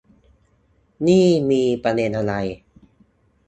[1.07, 2.33] นี่มีประเด็นอะไร